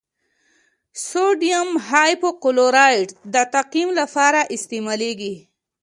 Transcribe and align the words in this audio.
سوډیم 1.07 1.69
هایپوکلورایټ 1.89 3.09
د 3.33 3.35
تعقیم 3.53 3.89
لپاره 3.99 4.39
استعمالیږي. 4.55 5.33